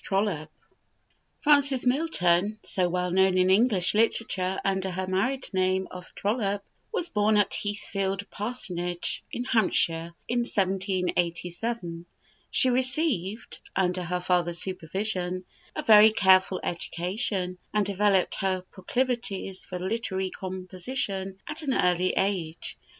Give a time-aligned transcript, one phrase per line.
[0.00, 0.52] TROLLOPE.
[1.40, 7.08] Frances Milton, so well known in English literature under her married name of Trollope, was
[7.08, 12.06] born at Heathfield Parsonage in Hampshire, in 1787.
[12.48, 19.80] She received, under her father's supervision, a very careful education, and developed her proclivities for
[19.80, 22.78] literary composition at an early age.